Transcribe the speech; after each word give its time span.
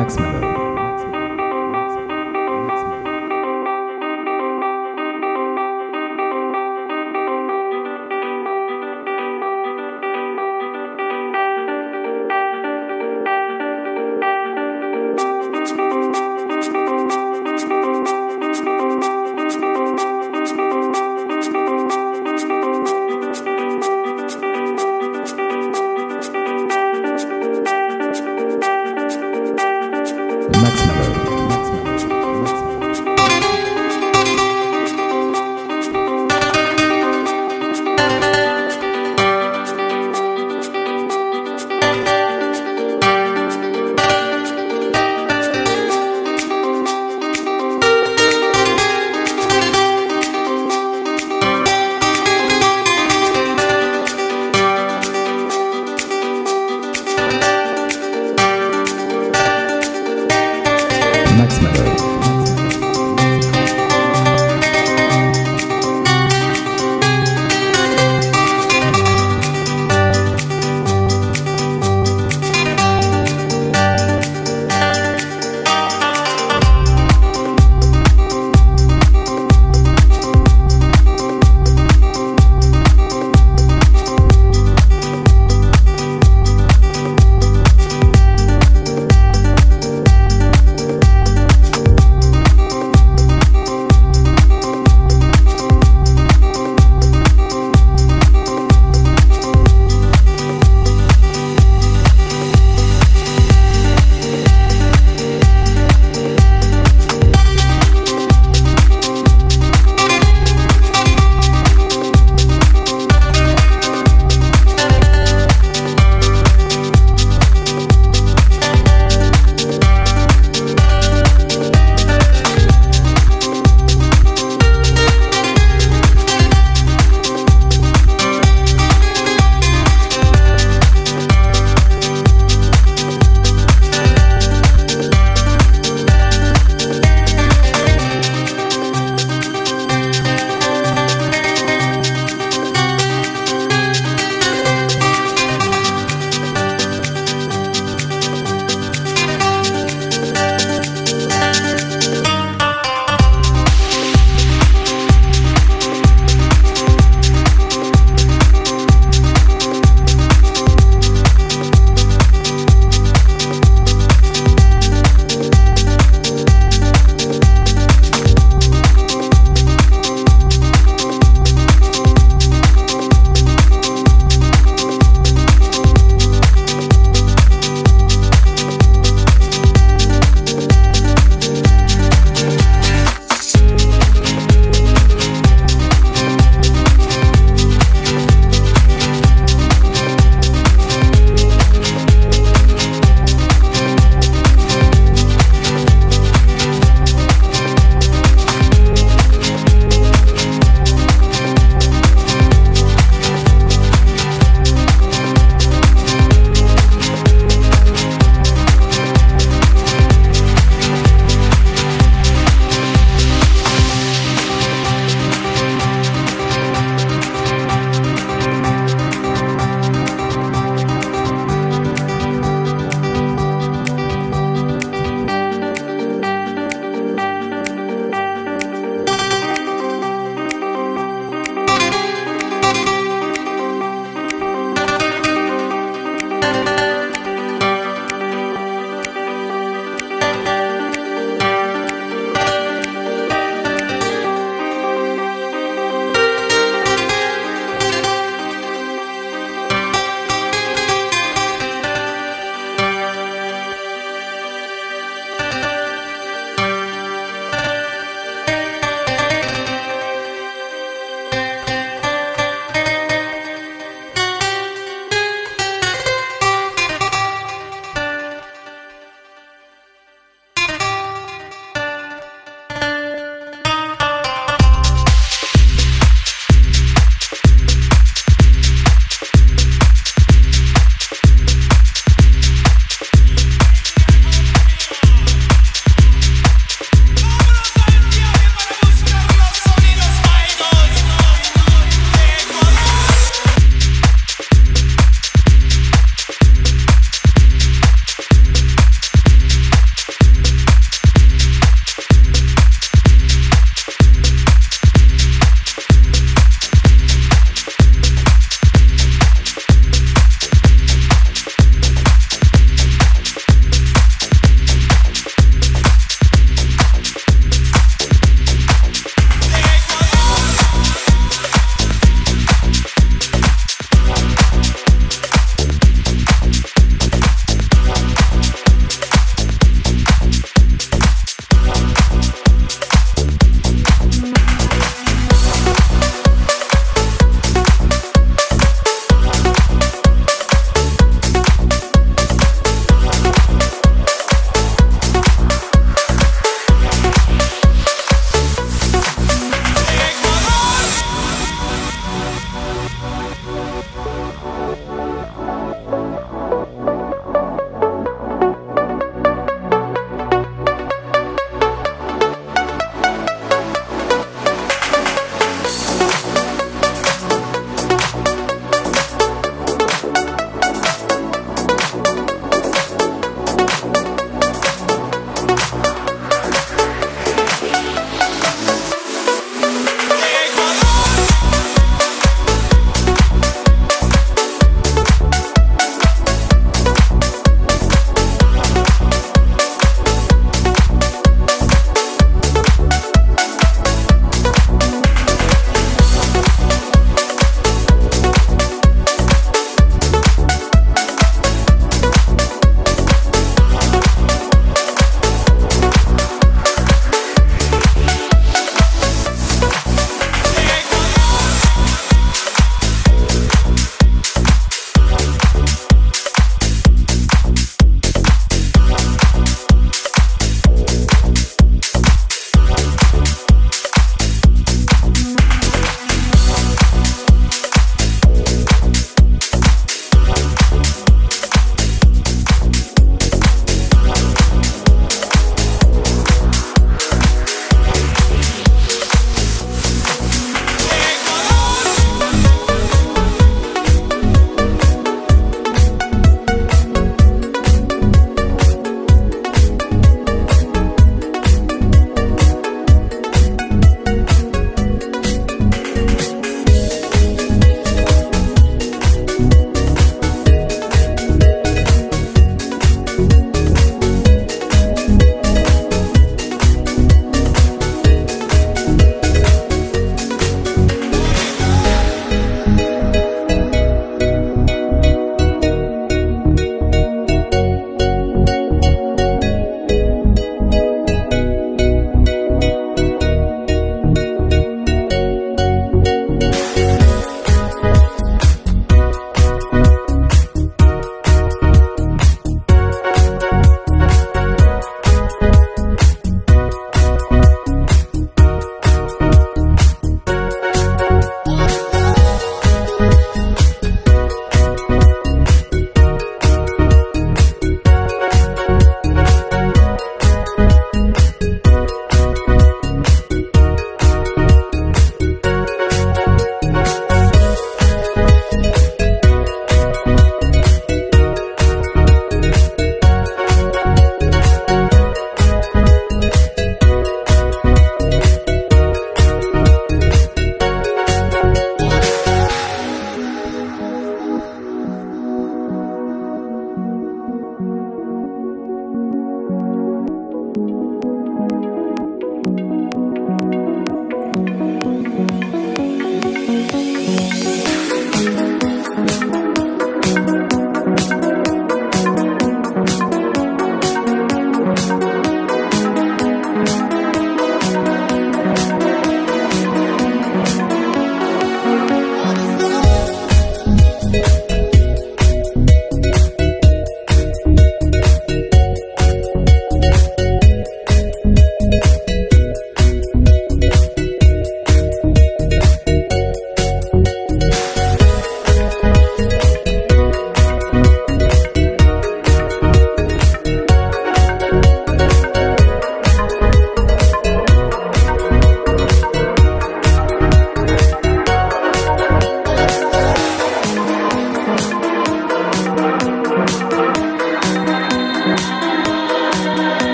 Max 0.00 0.16
Malone. 0.16 0.59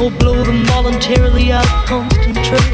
or 0.00 0.10
blow 0.12 0.44
them 0.44 0.64
voluntarily 0.66 1.50
out 1.50 1.64
of 1.64 1.86
constant 1.86 2.36
trust. 2.44 2.70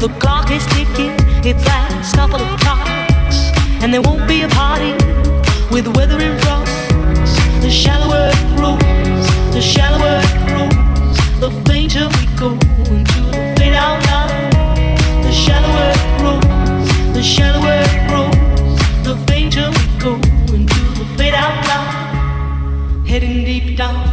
The 0.00 0.08
clock 0.18 0.50
is 0.50 0.64
ticking, 0.66 1.12
its 1.44 1.64
last 1.66 2.14
couple 2.14 2.40
of 2.40 2.60
clocks, 2.60 3.50
and 3.82 3.92
there 3.92 4.02
won't 4.02 4.28
be 4.28 4.42
a 4.42 4.48
party 4.48 4.92
with 5.70 5.84
the 5.84 5.92
weather 5.92 6.20
in 6.20 6.38
front. 6.40 6.66
The 7.62 7.70
shallower 7.70 8.30
it 8.32 8.56
grows, 8.56 9.26
the 9.54 9.62
shallower 9.62 10.20
it 10.20 10.40
grows, 10.48 11.16
the 11.40 11.50
fainter 11.66 12.06
we 12.18 12.26
go 12.36 12.50
into 12.92 13.20
the 13.32 13.54
fade 13.56 13.74
out 13.74 14.04
line. 14.06 14.50
The 15.22 15.32
shallower 15.32 15.92
it 15.96 16.04
grows, 16.20 17.14
the 17.14 17.22
shallower 17.22 17.80
it 17.88 18.08
grows, 18.08 19.04
the 19.04 19.16
fainter 19.26 19.70
we 19.70 19.84
go 19.98 20.14
into 20.54 20.80
the 20.98 21.06
fade 21.16 21.34
out 21.34 21.66
line. 21.66 23.06
Heading 23.06 23.44
deep 23.44 23.76
down, 23.78 24.09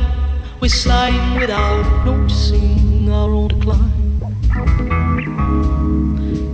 we're 0.68 0.72
sliding 0.72 1.40
without 1.40 2.06
noticing 2.06 3.10
our 3.10 3.30
own 3.30 3.48
decline. 3.48 4.20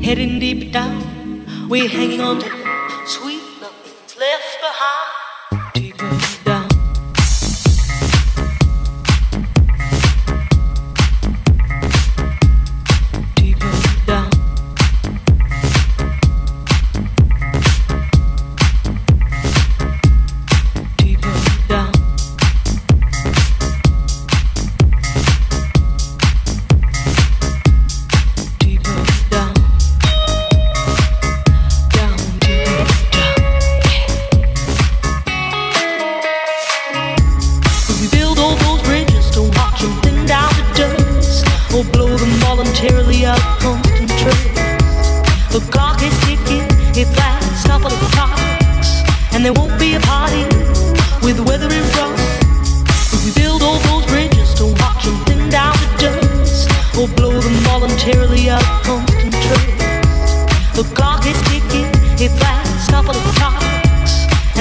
Heading 0.04 0.38
deep 0.38 0.72
down, 0.72 1.48
we're 1.68 1.90
hanging 1.90 2.22
on 2.22 2.38
to 2.42 2.63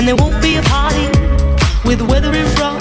and 0.03 0.09
there 0.09 0.17
won't 0.17 0.43
be 0.43 0.57
a 0.57 0.63
party 0.63 1.07
with 1.85 1.99
the 1.99 2.05
weather 2.05 2.35
in 2.35 2.47
front. 2.57 2.72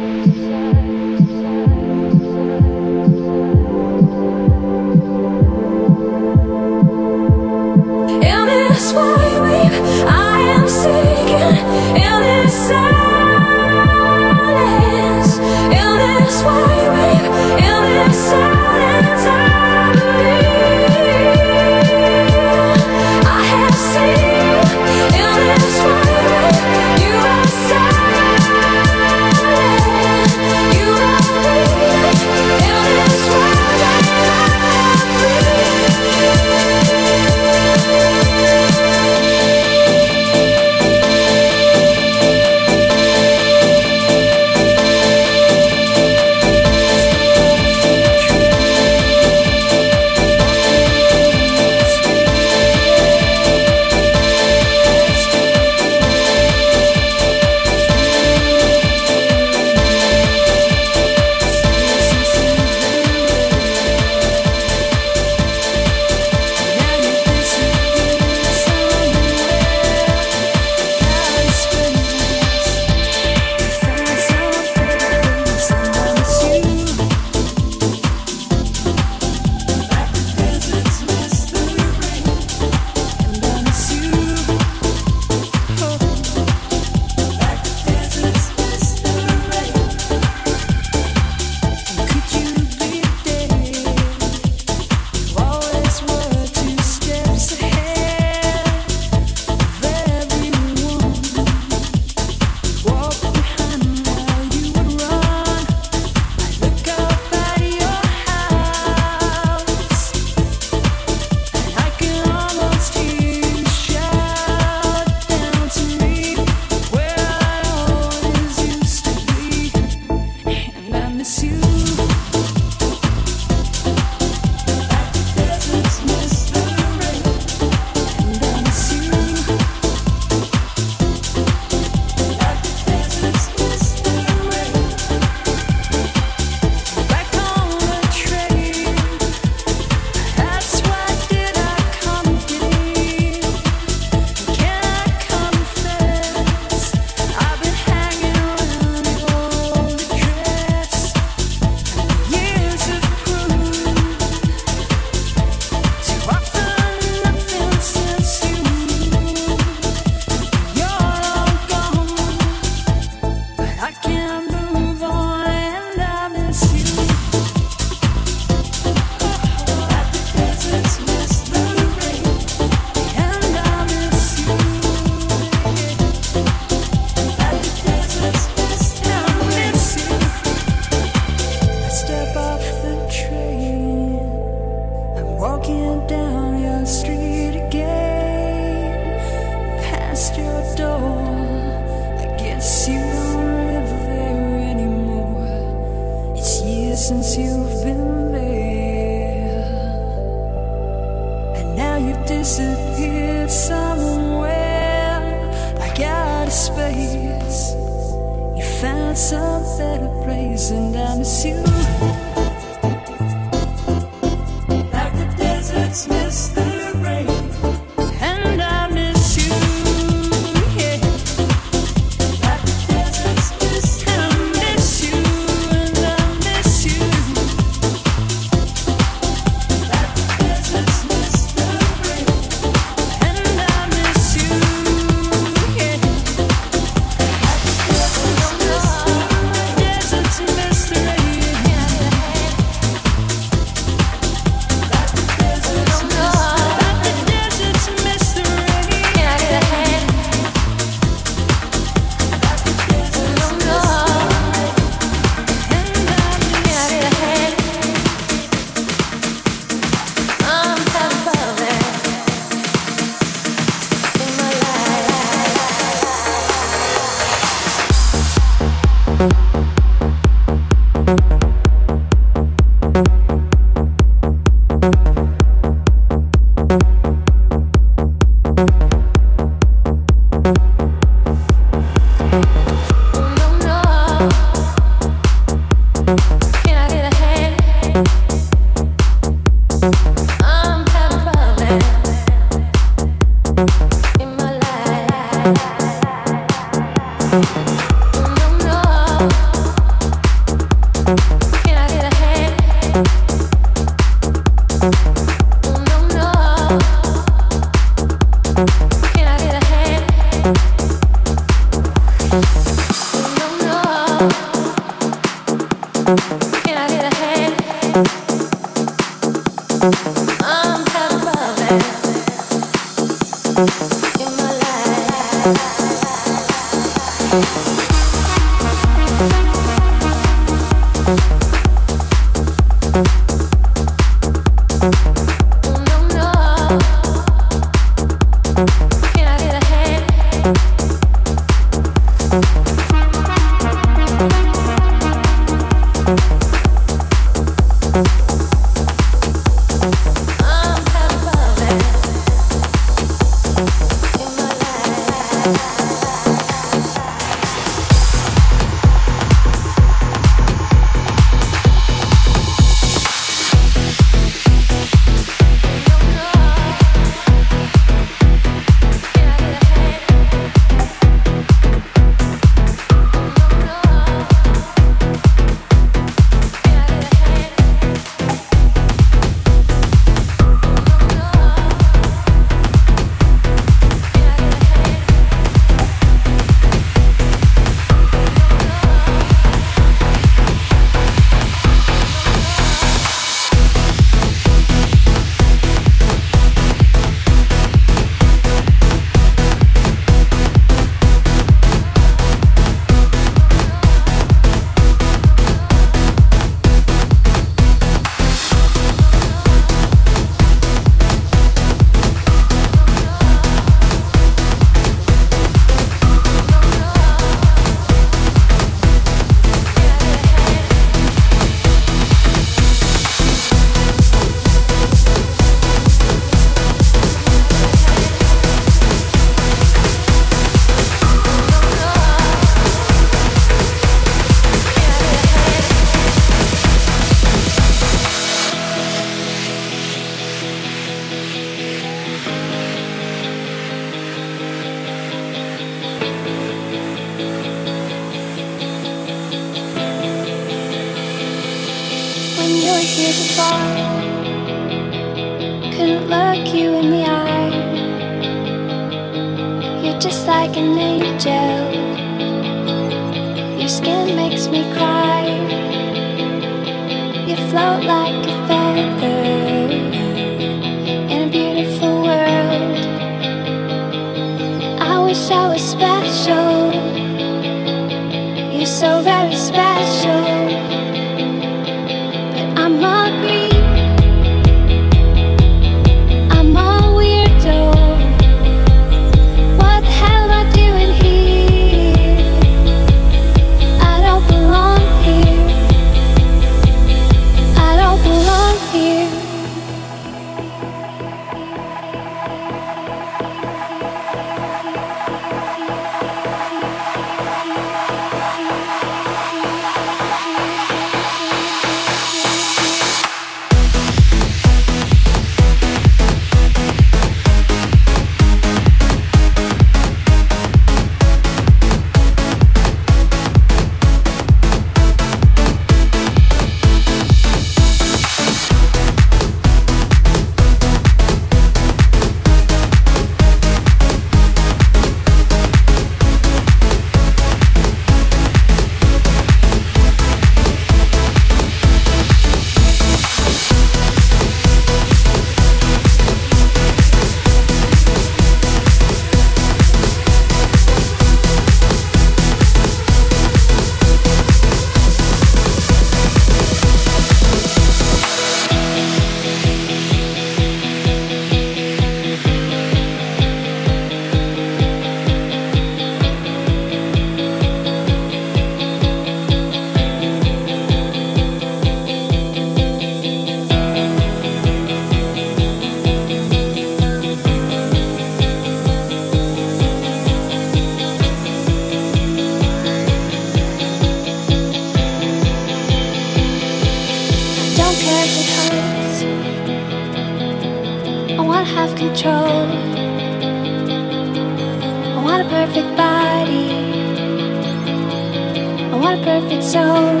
one 598.86 599.02
perfect 599.02 599.42
soul. 599.42 600.00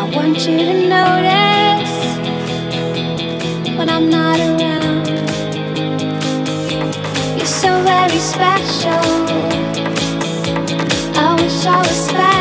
I 0.00 0.02
want 0.12 0.38
you 0.46 0.58
to 0.70 0.76
notice 0.96 1.96
when 3.78 3.88
I'm 3.88 4.10
not 4.10 4.40
around. 4.40 5.06
You're 7.36 7.54
so 7.62 7.70
very 7.92 8.20
special. 8.32 9.04
I 11.24 11.28
wish 11.40 11.64
I 11.64 11.78
was 11.78 11.98
special. 12.08 12.31